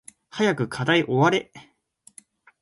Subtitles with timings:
[0.31, 1.51] 早く課題終われ